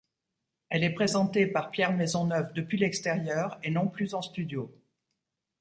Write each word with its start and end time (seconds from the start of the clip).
Elle 0.69 0.83
est 0.83 0.89
présentée 0.95 1.45
par 1.45 1.69
Pierre 1.69 1.93
Maisonneuve 1.93 2.53
depuis 2.53 2.79
l'extérieur 2.79 3.59
et 3.61 3.69
non 3.69 3.87
plus 3.87 4.15
en 4.15 4.23
studio. 4.23 4.73